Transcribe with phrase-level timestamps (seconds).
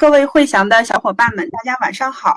[0.00, 2.30] 各位汇翔的小伙伴们，大家晚上好。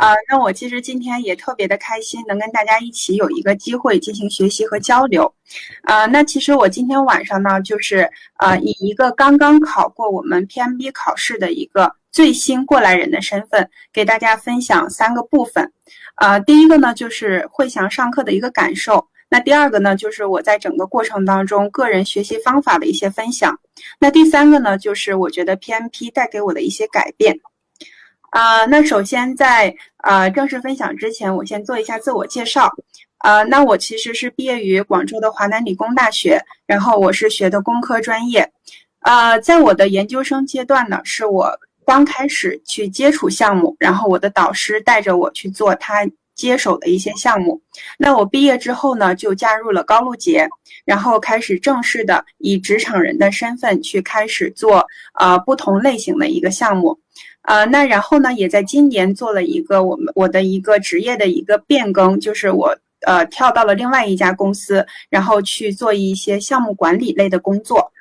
[0.00, 5.32] 啊，那我其实今天也特别的开心，能跟大家一起有一个机会进行学习和交流。
[5.84, 15.70] 啊，那其实我今天晚上呢，就是呃，以一个刚刚考过我们 PMB 考试的一个最新过来人的身份，给大家分享三个部分。
[16.16, 19.06] 啊，第一个呢，就是汇翔上课的一个感受。
[19.34, 23.58] 那第二个呢，就是我在整个过程当中个人学习方法的一些分享。
[23.98, 27.36] 那第三个呢，就是我觉得 PMP 带给我的一些改变。
[28.30, 32.70] 啊，那首先在呃正式分享之前，我先做一下自我介绍。
[33.18, 38.48] 啊，那我其实是毕业于广州的华南理工大学，然后我是学的工科专业。
[39.00, 41.50] 啊，在我的研究生阶段呢，是我
[41.84, 46.08] 刚开始去接触项目，然后我的导师带着我去做他。
[46.34, 47.60] 接手的一些项目，
[47.96, 50.48] 那我毕业之后呢，就加入了高露洁，
[50.84, 54.84] 然后开始正式的以职场人的身份去开始做
[55.18, 56.98] 呃不同类型的一个项目，
[57.42, 62.76] 呃，那然后呢，也在今年做了一个我们我的一个职业的一个变更，就是我
[63.06, 67.92] 呃跳到了另外一家公司，然后去做一些项目管理类的工作。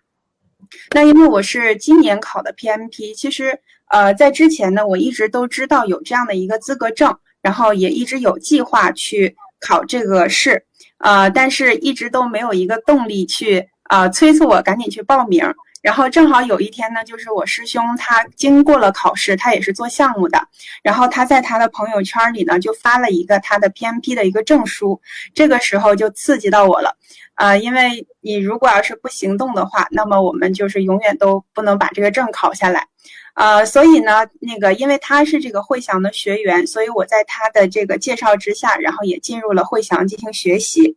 [0.92, 3.60] 那因为我是今年考的 PMP，其实
[3.92, 7.16] 呃在之前呢，我一直都知道有这样的一个资格证。
[7.44, 10.66] 然后也一直有计划去考这个试，
[10.98, 15.46] 呃，但是一直都没有一个动力去啊催促我赶紧去报名。
[15.82, 20.40] 然后正好有一天呢，就是我师兄他经过了考试，他也是做项目的，
[20.82, 25.02] 然后他在他的朋友圈里呢就发了一个他的 PMP 的一个证书，
[25.34, 26.96] 这个时候就刺激到我了，
[27.36, 32.88] 呃，因为你如果要是不行动的话，那么我们就是永远都不能把这个证考下来。
[33.36, 40.96] 呃，所以呢，那个因为他是这个汇翔的学员，所以我在他的这个介绍之下，然后也进入了汇翔进行学习。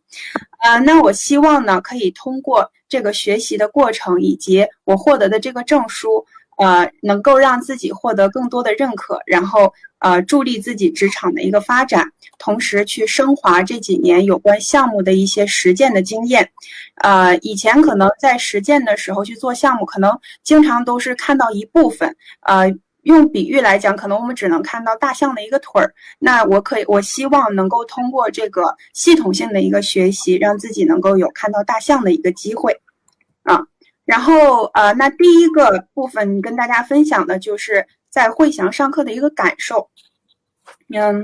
[0.59, 6.25] 呃，那我希望呢，可以通过这个学习的过程以及我获得的这个证书。
[6.57, 16.49] 呃，能够让自己获得更多的认可，然后呃助力自己职场的一个发展，同时去升华这几年有关项目的一些实践的经验。
[16.95, 22.15] 呃，以前可能在实践的时候去做项目，可能经常都是看到一部分。
[22.41, 22.73] 呃，
[23.03, 25.93] 用比喻来讲，可能我们只能看到大象的一个腿儿。
[26.17, 32.75] 那我可以，我希望能够通过这个系统性的一个学习，让自己能够有看到大象的一个机会。
[33.43, 33.61] 啊。
[34.07, 39.87] 然后，呃，那第一个部分跟大家分享的就是在汇翔上课的一个感受。
[40.91, 41.23] 嗯，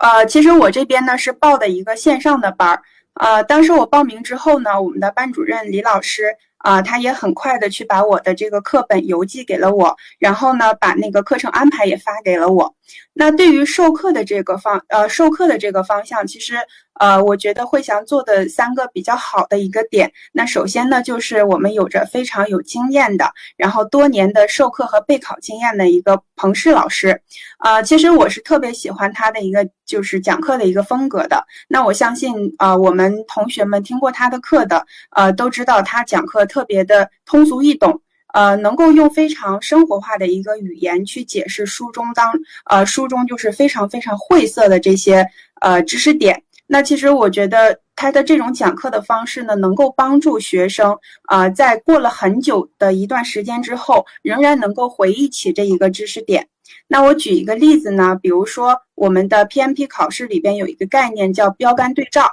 [0.00, 2.82] 呃，其实我这边呢是报的一个线上的班儿，
[3.14, 6.36] 呃，当时我报名之后呢，我们的班主任李老师。
[6.64, 12.74] 啊，他也很快的去把我的这个课本邮寄给了我，然后呢，把那个课程安排也发给了我。
[13.12, 16.56] 那对于授课的这个方，呃，授课的这个方向，其实，
[17.00, 20.12] 呃，我觉得汇翔做的三个比较好的一个点。
[20.32, 27.20] 那首先呢，就是我们有着非常有经验的，然后多年的授课和备考经验的一个彭氏老师。
[27.58, 31.44] 啊，其实我是特别喜欢他的一个就是讲课的一个风格的。
[31.68, 36.44] 那我相信，呃，我们同学们听过他的课的，呃，都知道他讲课。
[36.46, 38.00] 特别的通俗易懂，
[38.34, 42.32] 呃，能够用非常生活化的一个语言去解释书中当
[42.70, 45.26] 呃书中就是非常非常晦涩的这些
[45.60, 46.42] 呃知识点。
[46.66, 56.48] 那其实我觉得他的这种讲课的方式呢，能够帮助学生啊，在过了很久的一段时间之后，仍然能够回忆起这一个知识点。
[56.88, 62.26] 那我举一个例子呢，比如说我们的 PMP 考试里边有一个概念叫标杆对照。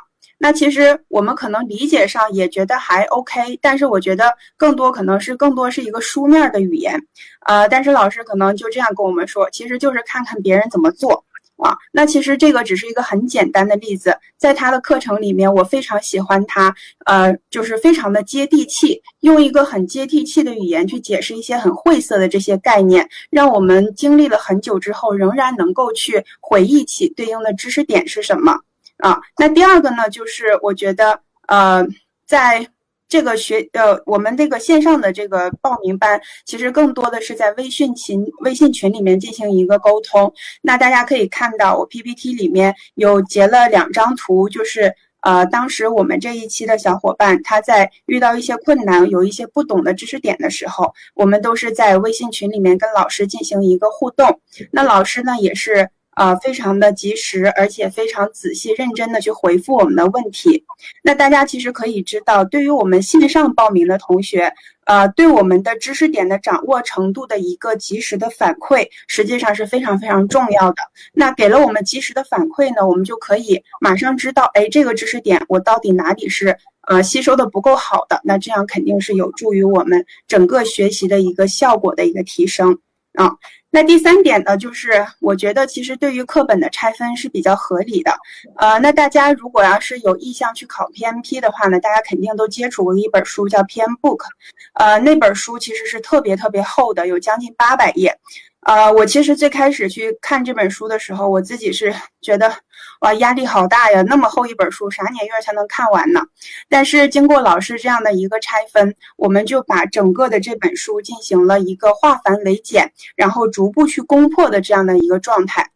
[0.43, 6.99] 那其实我们可能理解上也觉得还 OK，但是我觉得更多可能是更多是一个书面的语言，
[7.45, 11.23] 呃，但是老师可能就这样跟我们说，其实就是看看别人怎么做
[11.61, 11.77] 啊。
[11.91, 28.59] 那其实这个只是一个很简单的例子，在他的课程里面，我非常喜欢他，呃，就是非常的接地气，用一个很接地气的语言去解释一些很晦涩的这些概念，让我们经历了很久之后，仍然能够去回忆起对应的知识点是什么。
[28.97, 31.83] 啊，那第二个呢，就是我觉得，呃，
[32.25, 32.67] 在
[33.11, 40.33] 这个学，呃，我们这个线上的这个报名班，其实更多的是在微信群、微信群里面进行一个沟通。
[40.61, 54.39] 那大家可以看到，我 PPT 里面有截了两张图，就是呃，当时我们这一期的小伙伴他在遇到一些困难、有一些不懂的知识点的时候，我们都是在微信群里面跟老师进行一个互动。
[54.71, 55.89] 那老师呢，也是。
[56.21, 60.63] 啊，非常的及时，而且非常仔细、认真的去回复我们的问题。
[61.01, 64.53] 那大家其实可以知道，对于我们线上报名的同学，
[64.85, 70.83] 呃，对我们的知识点的掌握程度的一个及时的反馈，实际上是非常非常重要的。
[71.11, 76.55] 那给了我们及时的反馈呢，我们就可以马上知道，哎，这个知识点我到底哪里是
[76.87, 78.21] 呃吸收的不够好的？
[78.23, 82.77] 那这样肯定是有助于我们整个学习的一个效果的一个提升。
[83.15, 83.31] 啊。
[83.73, 88.13] 那第三点呢，就是我觉得其实对于课本的拆分是比较合理的。
[88.57, 94.25] 呃，那大家如果要是有意向去考 PMP 的话呢，大家肯定都接触过一本书叫 PM Book，
[94.73, 98.17] 呃，那本书其实是特别特别厚的，有将近八百页。
[98.61, 101.91] 呃，我其实最开始去看这本书的时候，我自己是
[102.21, 102.53] 觉得，
[102.99, 104.03] 哇，压力好大呀！
[104.03, 106.21] 那么厚一本书，啥年月才能看完呢？
[106.69, 115.71] 但是经过老师这样的一个拆分，我们就把整个的这本书进行了一个化繁为简，然后逐步去攻破的这样的一个状态。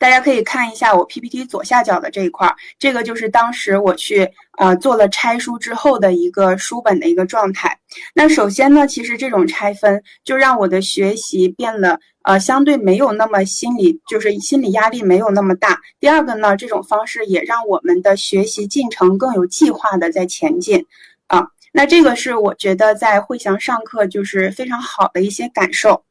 [0.00, 4.26] 大家可以看一下我 PPT 左下角的这一块，这个就是当时我去
[4.56, 7.78] 呃做了拆书之后的一个书本的一个状态。
[8.14, 15.78] 那首先呢，其实这种拆分就让我的学习变得呃相对没有那么心理，就是心理压力没有那么大。
[16.00, 20.82] 第二个呢，这种方式也让我们的学习进程更有计划的在前进
[21.26, 21.46] 啊。
[21.72, 26.02] 那这个是我觉得在汇翔上课就是非常好的一些感受。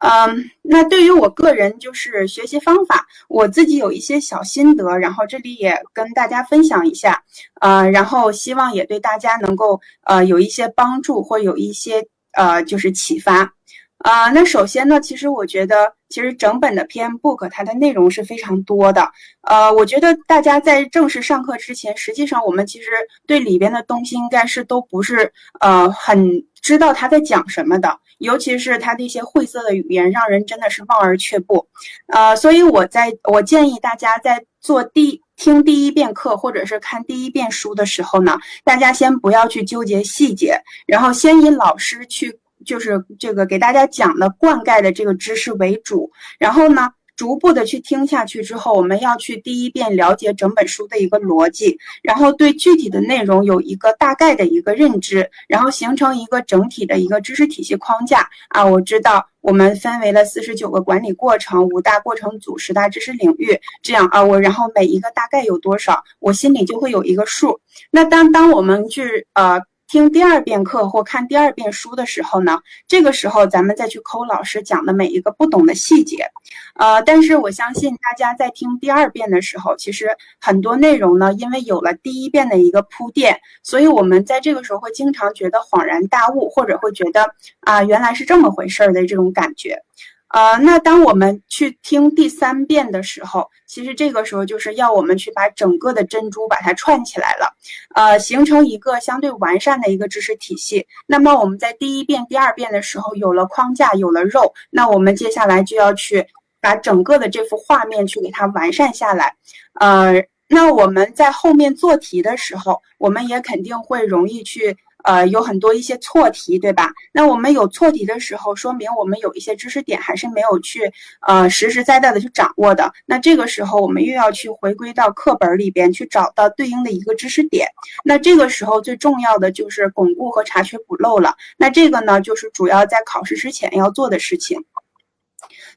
[0.00, 7.20] 嗯，那对于我个人就是学习方法，我自己有一些小心得，然后这里也跟大家分享一下，
[7.60, 13.52] 呃，然后希望也对大家能够呃有一些帮助或有一些呃就是启发，
[13.98, 19.10] 啊，那首先呢，其实我觉得其实整本的 PM Book 它的内容是非常多的，
[19.42, 22.90] 呃，我觉得大家在正式上课之前，实际上我们其实
[23.26, 27.98] 对里边的东西应该是都不是呃很知道他在讲什么的。
[28.18, 31.66] 尤其是他那些晦涩的语言，让人真的是望而却步。
[32.08, 46.90] 呃，所以我在我建议大家在做第听第一遍课或者是看第一遍书的时候呢，大家先不要去纠结细节，然后先以老师去就是这个给大家讲的灌溉的这个知识为主，然后呢。
[47.18, 58.64] 逐步的去听下去之后，我们要去第一遍了解整本书的一个逻辑，然后对具体的内容有一个大概的一个认知，然后形成一个整体的一个知识体系框架啊。
[58.64, 67.60] 我知道我们分为了四十九个管理过程、五大过程组、十大知识领域，这样啊，我然后每一个大概有多少，我心里就会有一个数。
[67.90, 69.60] 那当当我们去呃。
[69.88, 76.30] 听第二遍课或看第二遍书的时候呢，这个时候咱们再去抠老师讲的每一个不懂的细节，
[76.74, 87.24] 呃，但是我相信大家在听第二遍的时候，其实很多内容呢，因为有了第一遍的一个铺垫，所以我们在这个时候会经常觉得恍然大悟，或者会觉得
[87.60, 89.82] 啊，原来是这么回事儿的这种感觉。
[90.30, 97.50] 呃，那当我们去听第三遍的时候，其实这个时候就是要我们去把整个的珍珠把它串起来了，
[97.94, 100.86] 呃，形成一个相对完善的一个知识体系。
[101.06, 106.26] 那么我们在第一遍、第二遍的时候有了框架，有了肉，那我们接下来就要去
[106.60, 109.34] 把整个的这幅画面去给它完善下来。
[109.80, 114.76] 呃，那我们在后面做题的时候，我们也肯定会容易去。
[115.08, 116.92] 呃，有很多一些错题，对吧？
[117.12, 120.92] 那我们有错题的时候，说明我们有一些知识点还是没有去
[121.26, 122.92] 呃实实在在的去掌握的。
[123.06, 127.66] 那这个时候，我们又要去回归到课本里边去找到对应的一个知识点。
[128.04, 131.34] 那这个时候最重要的就是巩固和查缺补漏了。
[131.56, 134.62] 那这个呢，就是主要在考试之前要做的事情。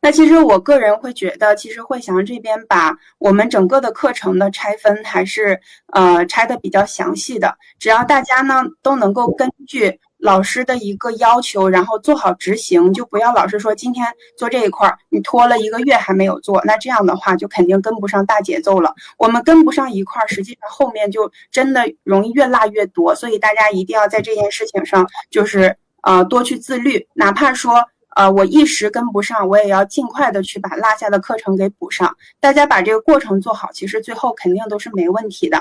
[0.04, 5.62] 那其实我个人会觉得，其实汇翔这边把我们整个的课程的拆分还是
[5.94, 7.56] 呃拆的比较详细的。
[7.78, 18.96] 只要大家呢都能够根据老师的一个要求，然后做好执行，就不要老是说今天做这一块儿，你拖了一个月还没有做，那这样的话就肯定跟不上大节奏了。
[19.20, 23.14] 我们跟不上一块儿，实际上后面就真的容易越落越多。
[23.14, 27.88] 所以大家一定要在这件事情上，就是呃多去自律，哪怕说。
[28.16, 32.14] 呃，我一时跟不上，我也要尽快的去把落下的课程给补上。
[32.42, 35.58] 大家把这个过程做好，其实最后肯定都是没问题的。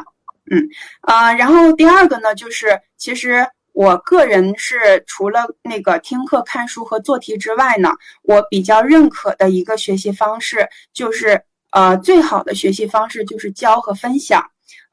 [0.51, 0.69] 嗯，
[1.03, 7.91] 呃，然后第二个呢，就是其实我个人是除了那个听课、看书和做题之外呢，
[8.23, 11.41] 我比较认可的一个学习方式，就是
[11.71, 14.45] 呃，最好的学习方式就是教和分享。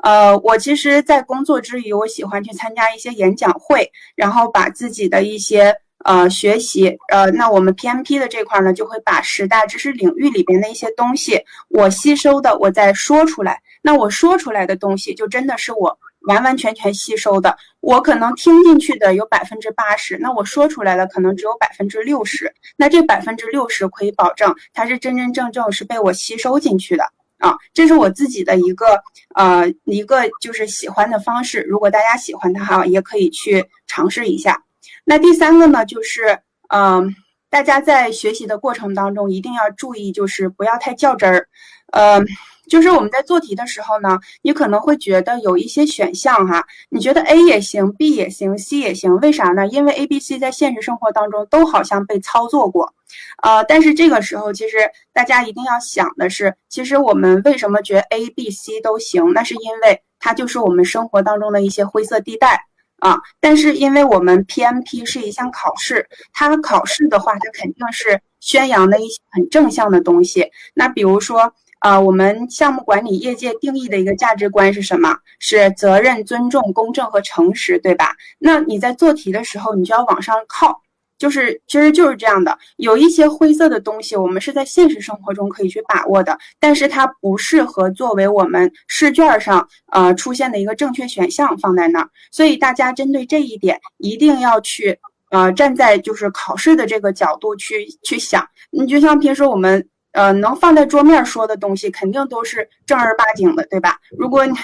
[0.03, 5.75] 呃，我其实，在工作之余，我喜欢去参加一些演讲会，然后把自己的一些。
[6.05, 13.61] 呃，学习，呃，那我们 PMP 的这块呢，就会把十大知识领域里边的一些东西，我吸收的，我再说出来。
[13.81, 17.57] 那我说出来的东西，就真的是我完完全全吸收的。
[17.79, 22.53] 我可能听进去的有百分之八十，那我说出来的可能只有百分之六十。
[22.77, 27.03] 那这百分之六十可以保证，它是真真正正是被我吸收进去的
[27.39, 27.55] 啊。
[27.73, 29.01] 这是我自己的一个
[29.35, 31.61] 呃一个就是喜欢的方式。
[31.61, 34.61] 如果大家喜欢的话，也可以去尝试一下。
[35.05, 36.39] 那第三个呢，就是，
[36.69, 37.13] 嗯，
[37.49, 41.47] 大家在学习的过程当中一定要注意，就是不要太较真儿。
[41.93, 42.21] 呃，
[42.69, 49.65] 就是我们在做题的时候呢，你可能会觉得有一些选项哈，你觉得 A 也行，B 也行，C 也行，为啥呢？
[49.67, 52.93] 因为 A、B、C 在现实生活当中都好像被操作过，
[53.41, 54.79] 呃，但是这个时候其实
[55.13, 59.31] 大家一定要想的是，其实我们为什么觉得 A、B、C 都行？
[59.31, 62.59] 那是因为它就是我们生活当中的一些灰色地带
[62.99, 63.17] 啊。
[63.39, 70.49] 但是因为我们 PMP 是一项考试，它考试的话，它肯定是宣扬的一些很正向的东西。
[70.73, 71.53] 那比如说。
[71.79, 75.15] 啊，我们项目管理业界定义的一个价值观是什么？
[75.37, 78.15] 是责任、尊重、公正和诚实，对吧？
[78.39, 80.81] 那你在做题的时候，你就要往上靠，
[81.17, 82.57] 就是其实就是这样的。
[82.77, 92.09] 有一些灰色的东西，我们是在现实生活中可以去把握的，但是它不适合作为我们试卷上呃出现的一个正确选项放在那儿。
[92.31, 94.97] 所以大家针对这一点，一定要去
[95.31, 98.47] 呃站在就是考试的这个角度去去想。
[98.69, 99.87] 你就像平时我们。
[100.13, 103.99] 呃，能放在桌面说的东西，肯定都是正儿八经的，对吧？
[104.17, 104.55] 如果你，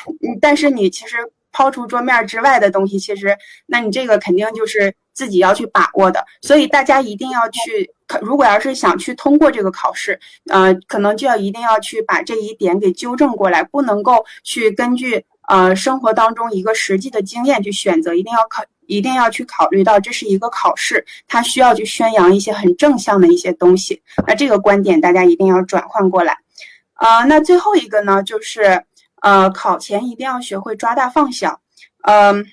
[0.41, 1.17] 但是你其实
[1.53, 3.33] 抛出桌面之外的东西，其实，
[3.65, 6.25] 那你这个肯定就是自己要去把握的。
[6.41, 7.89] 所以大家一定要去，
[8.22, 10.19] 如果要是想去通过这个考试，
[10.50, 18.62] 呃，可能就要一定要去把这一点给纠正过来，不能够去根据呃生活当中一个实际的经验去选择，一定要考。
[18.86, 24.00] 一定要去考虑到，这是一个考试，它需要去宣扬一些很正向的一些东西。
[24.27, 26.38] 那这个观点大家一定要转换过来。
[26.95, 28.83] 啊，那最后一个呢，就是
[29.24, 31.60] 呃，考前一定要学会抓大放小。
[32.08, 32.46] 嗯，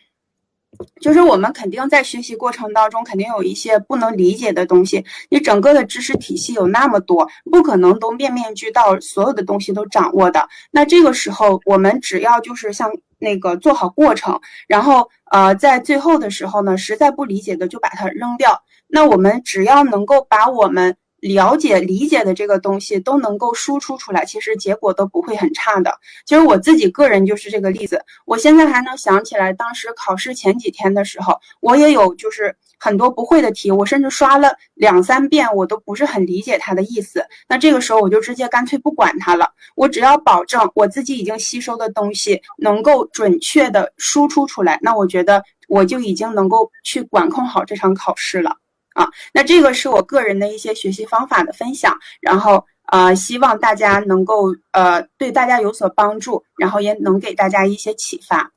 [1.03, 5.05] 就是我们肯定在学习过程当中，肯定有一些不能理解的东西。
[5.29, 10.49] 你整个的知识体系有那么多，不可能都面面俱到，所有的东西都掌握的。
[10.71, 12.91] 那这个时候，我们只要就是像。
[13.23, 18.63] 那个做好过程，然后呃，在最后的时候呢，实在不理解的就把它扔掉。
[18.89, 25.93] 那我们只要能够把我们了解、理解的这个东西都能够输出出来，其实结果都不会很差的。
[26.27, 32.57] 其实我自己个人就是这个例子，我现在还能想起来，当时考试前几天的时候，我也有就是。
[32.83, 37.23] 很多不会的题，我甚至刷了两三遍，我都不是很理解它的意思。
[37.47, 39.51] 那这个时候，我就直接干脆不管它了。
[39.77, 48.57] 我只要保证我自己已经吸收的东西能够准确的输出出来，那我觉得我就已经能够去管控好这场考试了
[48.95, 49.09] 啊。
[49.33, 58.51] 那这个是我个人的一些学习方法的分享，然后呃，希望大家能够呃对大家有所帮助，然后也能给大家一些启发。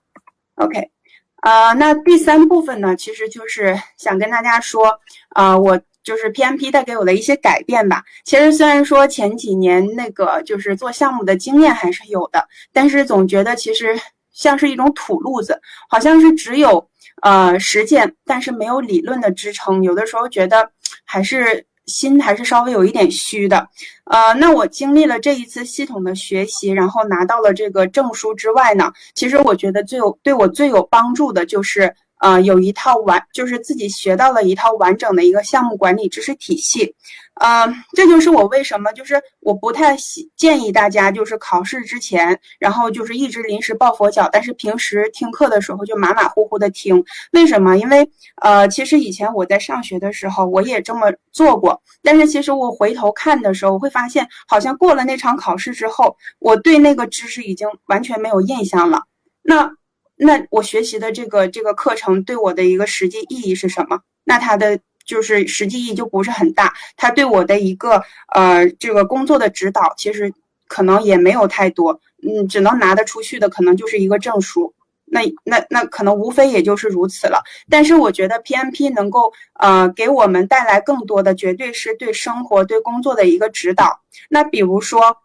[0.55, 0.89] OK。
[1.43, 4.97] 呃，那第三部分呢，其实就是想跟大家说，
[5.35, 8.01] 呃，我就是 PMP 带给我的一些改变吧。
[8.23, 13.93] 其实虽然说前几年那个就是做项目的经验还是有的，但是总觉得其实
[14.33, 16.89] 像是一种土路子，好像是只有
[17.21, 19.81] 呃实践，但是没有理论的支撑。
[19.83, 20.69] 有的时候觉得
[21.05, 21.65] 还是。
[21.85, 23.67] 心还是稍微有一点虚的，
[24.05, 31.93] 呃，那我经历了这一次系统的学习，然后拿到了这个证书之外呢，其实我觉得最有对我最有帮助的就是。
[32.24, 36.96] 呃，有一套完，就是自己学到了一套完整的一个项目管理知识体系，
[37.34, 39.98] 呃，这就是我为什么就是我不太
[40.38, 47.03] 建议大家就是考试之前，然后就是一直临时抱佛脚，但是平时听课的时候就马马虎虎的听。
[47.34, 47.75] 为什么？
[47.75, 48.10] 因为
[48.42, 59.03] 呃，其实以前我在上学的时候我也这么做过，但是其实我回头看的时候，我会发现好像过了那场考试之后，我对那个知识已经完全没有印象了。
[59.42, 59.70] 那。
[60.25, 64.00] 那我学习的这个这个课程对我的一个实际意义是什么？
[64.24, 66.74] 那它的就是实际意义就不是很大。
[66.96, 68.01] 它对我的一个
[68.34, 70.34] 呃这个工作的指导，其实
[70.68, 72.00] 可能也没有太多。
[72.25, 74.74] 嗯，只能拿得出去的可能就是一个证书。
[75.06, 77.44] 那那那可能无非也就是如此了。
[77.70, 84.00] 但是我觉得 PMP 能够呃给我们带来更多的，绝对是对生活对工作的一个指导。
[84.30, 85.18] 那比如说。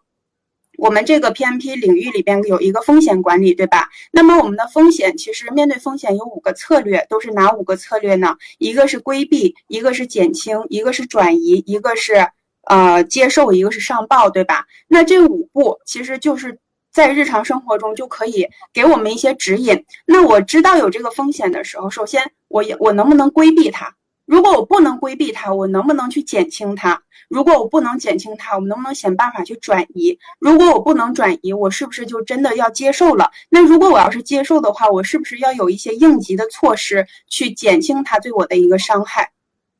[0.79, 3.89] 我们这个 PMP 领域里边有一个风险管理，对吧？
[4.11, 8.35] 那么我们的风险其实面对风险有五个策略，都是哪五个策略呢？
[8.57, 12.25] 一个是规避，一个是减轻，一个是转移，一个是
[12.63, 14.65] 呃接受，一个是上报，对吧？
[14.87, 16.57] 那这五步其实就是
[16.93, 19.83] 在日常生活中就可以给我们一些指引。
[20.05, 23.93] 那我知道有这个风险的时候，首先我也我能不能规避它？
[24.29, 27.01] 如果我不能规避它，我能不能去减轻它？
[27.29, 30.15] 如果我不能减轻它，我能不能想办法去转移？
[30.37, 33.31] 如果我不能转移，我是不是就真的要接受了？
[33.49, 39.31] 那如果我要是接受的话，我是不是要有一些应急的措施去减轻它对我的一个伤害？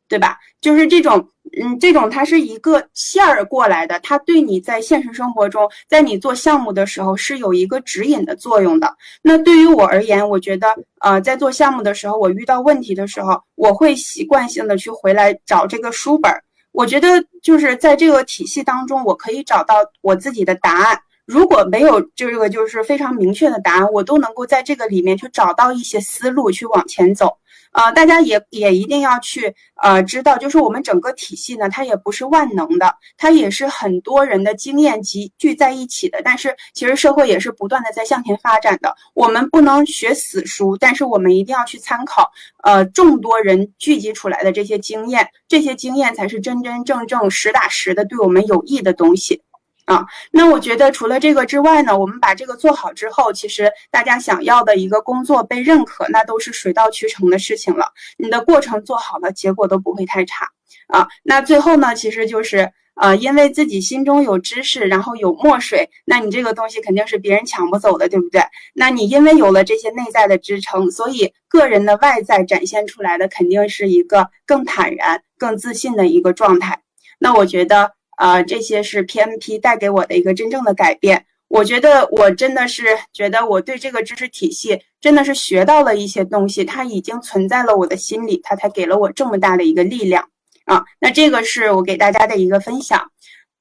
[0.08, 0.40] 对吧？
[0.62, 1.30] 就是这种，
[1.62, 8.96] 嗯，这种它是一个线儿过来的，它对你在现实生活中，在你做项目的时候是有一个指引的作用的。
[9.22, 10.68] 那对于我而言，我觉得，
[11.02, 16.44] 呃，在做项目的时候，我遇到问题的时候，我会习惯性的去回来找这个书本儿。
[16.72, 17.08] 我觉得
[17.42, 21.00] 就是在这个体系当中，我可以找到我自己的答案。
[21.26, 27.38] 如果没有这个就是非常明确的答案，我都能够在这个里面去找到一些思路去往前走。
[27.72, 36.22] 呃，大家也也一定要去呃知道，就是我们整个体系呢，它也不是万能的，它也是很多人的经验集聚在一起的。
[36.24, 42.32] 但是其实社会也是不断的在向前发展的，我们不能学死书，但是我们一定要去参考
[42.64, 49.42] 呃众多人聚集出来的这些经验，这些经验才是真真正正实打实的对我们有益的东西。
[49.90, 57.88] 啊，那我觉得除了这个之外呢，我们把这个做好之后，其实大家想要的一个工作被认可，那都是水到渠成的事情了。
[58.16, 60.48] 你的过程做好了，结果都不会太差
[60.90, 61.08] 啊。
[61.24, 68.44] 那最后呢，其实就是呃，因为自己心中有知识，然后有墨水，那你这个东西肯定是别人抢不走的，对不对？
[68.76, 76.80] 那你因为有了这些内在的支撑，所以个人的外在展现出来的肯定是一个更坦然、更自信的一个状态。
[77.18, 77.94] 那我觉得。
[78.20, 81.26] 啊，这些是 PMP 带给我的一个真正的改变。
[81.48, 82.84] 我觉得我真的是
[83.14, 90.28] 觉得我对这个知识体系真的是学到了一些东西，它已经存在了我的心里，它才给了我这么大的一个力量
[90.66, 90.84] 啊。
[91.00, 93.10] 那这个是我给大家的一个分享。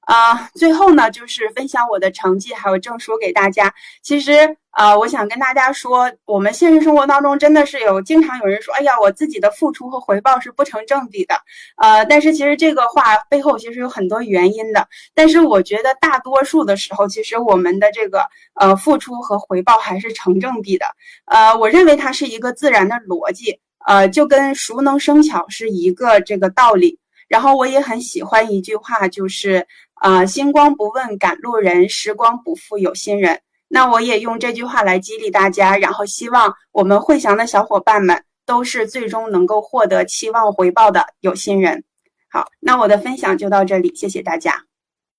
[0.09, 3.71] 啊，最后呢，就是分享我的成绩还有证书给大家。
[4.01, 11.35] 其实，呃，我想跟大家说，我们现实生活当中真的是有经常有人说，哎呀，我自己的付出和回报是不成正比的。
[11.77, 14.87] 呃，但是其实这个话背后其实有很多原因的。
[15.13, 18.23] 但是我觉得大多数的时候，其实我们的这个
[18.55, 20.87] 呃付出和回报还是成正比的。
[21.25, 26.97] 呃，我认为它是一个自然的逻辑，呃，就跟熟能生巧是一个这个道理。
[27.27, 29.67] 然后我也很喜欢一句话，就是。
[29.99, 33.41] 啊，星光不问赶路人，时光不负有心人。
[33.67, 41.83] 那我也用这句话来激励大家，然后希望我们汇翔的小伙伴们都是最终能够获得期望回报的有心人。
[42.29, 44.68] 好，那我的分享就到这里，谢谢大家。